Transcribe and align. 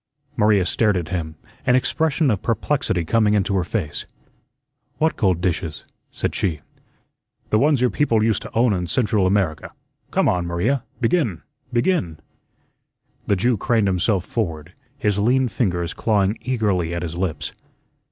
Maria 0.35 0.65
stared 0.65 0.97
at 0.97 1.09
him, 1.09 1.35
an 1.63 1.75
expression 1.75 2.31
of 2.31 2.41
perplexity 2.41 3.05
coming 3.05 3.35
into 3.35 3.55
her 3.55 3.63
face. 3.63 4.03
"What 4.97 5.15
gold 5.15 5.41
dishes?" 5.41 5.85
said 6.09 6.33
she. 6.33 6.61
"The 7.51 7.59
ones 7.59 7.81
your 7.81 7.91
people 7.91 8.23
used 8.23 8.41
to 8.41 8.51
own 8.55 8.73
in 8.73 8.87
Central 8.87 9.27
America. 9.27 9.73
Come 10.09 10.27
on, 10.27 10.47
Maria, 10.47 10.81
begin, 10.99 11.43
begin." 11.71 12.17
The 13.27 13.35
Jew 13.35 13.57
craned 13.57 13.85
himself 13.87 14.25
forward, 14.25 14.73
his 14.97 15.19
lean 15.19 15.47
fingers 15.47 15.93
clawing 15.93 16.39
eagerly 16.41 16.95
at 16.95 17.03
his 17.03 17.15
lips. 17.15 17.53